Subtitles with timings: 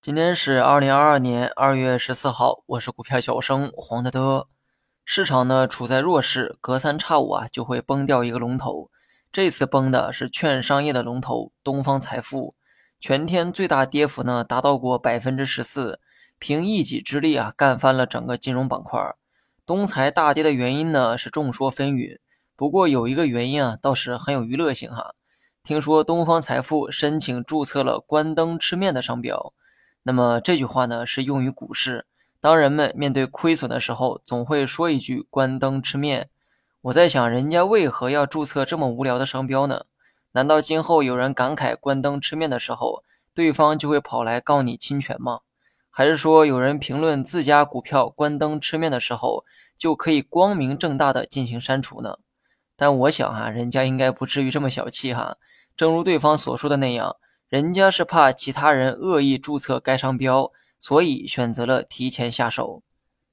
[0.00, 4.48] 今天是二零二二年二月十四号，我是股票小生黄德德。
[5.04, 8.88] 市场呢处在弱势，隔三差五啊就会崩掉一个龙头。
[9.32, 12.54] 这次崩的是券商业的龙头东方财富，
[13.00, 15.98] 全天最大跌幅呢达到过百分之十四，
[16.38, 19.00] 凭一己之力啊干翻了整个金融板块。
[19.66, 22.18] 东财大跌的原因呢是众说纷纭，
[22.54, 25.14] 不过有一个原因啊倒是很有娱乐性哈。
[25.64, 29.52] 听说东方财富申请注册了“关灯吃面”的商标，
[30.02, 32.04] 那么这句话呢是用于股市。
[32.40, 36.28] 当人们面对亏损的时候，总会说一句“关灯吃面”。
[36.82, 39.84] 我在想，人家为何要注册这么无聊的商标呢？
[40.32, 45.42] 难道今后有人感慨“关灯吃面”的时候，对方就会跑来告你侵权吗？
[45.90, 49.44] 还是说有人评论自家股票“关灯吃面”的时候，
[49.78, 52.18] 就可以光明正大的进行删除呢？
[52.74, 55.36] 但我想哈，人家应该不至于这么小气哈。
[55.76, 57.16] 正如对方所说的那样，
[57.48, 60.52] 人家是怕其他人恶意注册该商标。
[60.78, 62.82] 所以选择了提前下手，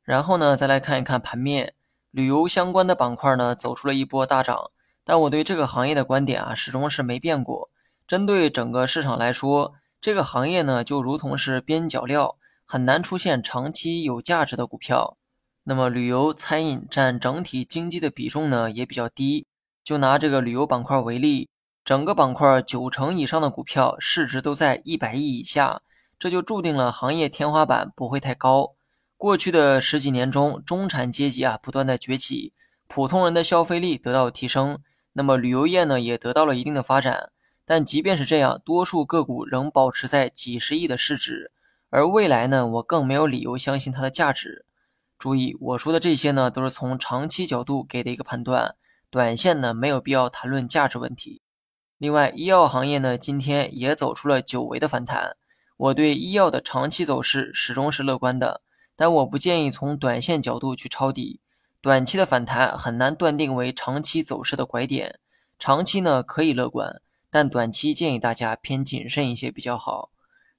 [0.04, 1.74] 然后呢，再来看一看盘面，
[2.12, 4.70] 旅游相关的板块呢走出了一波大涨，
[5.04, 7.72] 但我对这个行业的观点啊始终是没变过。
[8.08, 15.18] 针对整个市场来说，这个行业呢就如同是边角料，很难出现长期有价值的股票。
[15.64, 19.48] 那么旅游、餐饮占整体经济的比重呢也比较低。
[19.84, 21.50] 就拿这个旅游板块为例，
[21.90, 25.82] 整个板块九成以上的股票市值都在一百亿以下。
[26.20, 28.76] 这就注定了行业天花板不会太高。
[29.18, 32.54] 过去的十几年中，中产阶级啊不断的崛起，
[32.88, 34.78] 普通人的消费力得到提升，
[35.14, 37.32] 那么旅游业呢也得到了一定的发展。
[37.66, 41.52] 但即便是这样，多数个股仍保持在几十亿的市值，
[41.90, 44.68] 而未来呢，我更没有理由相信它的价值。
[45.18, 48.76] 注意，我说的这些呢，都是从长期角度给的一个判断，
[49.10, 51.42] 短线呢没有必要谈论价值问题。
[52.00, 55.36] 另外，医药行业呢今天也走出了久违的反弹。
[55.76, 58.62] 我对医药的长期走势始终是乐观的，
[58.96, 61.42] 但我不建议从短线角度去抄底。
[61.82, 65.20] 短期的反弹很难断定为长期走势的拐点，
[65.60, 70.12] 长期呢可以乐观，但短期建议大家偏谨慎一些比较好。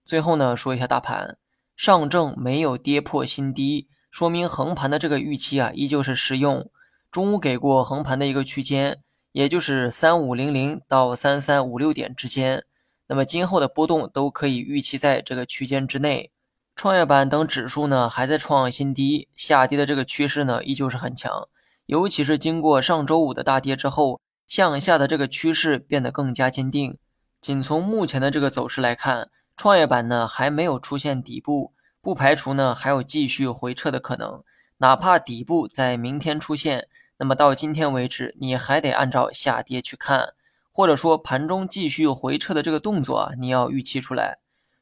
[0.04, 1.38] 最后呢说一下大盘，
[1.74, 6.70] 上证没有跌破新低，说明横盘的这个预期啊依旧是适用。
[7.10, 9.02] 中午给过横盘的一个区间，
[9.32, 12.64] 也就是三五零零到三三五六点之间。
[13.06, 16.30] 那么今后的波动都可以预期在这个区间之内，
[16.76, 21.48] 创业板等指数呢还在创新低，下跌的这个趋势呢依旧是很强，
[21.86, 26.97] 尤其是经过上周五的大跌之后，向下的这个趋势变得更加坚定。
[27.41, 34.42] 仅从目前的这个走势来看，创业板呢还没有出现底部，不排除呢还有继续回撤的可能。
[34.78, 36.88] 哪怕底部在明天出现，
[37.20, 40.32] 那么到今天为止，你还得按照下跌去看。
[40.72, 44.38] 或者说盘中继续回撤的这个动作啊，你要预期出来。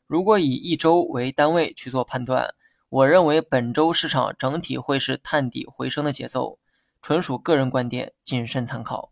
[0.06, 2.54] 如果以一周为单位去做判断，
[2.90, 6.60] 我认为本周市场整体会是探底回升的节奏，
[7.02, 9.10] 纯属个人观点，谨慎参考。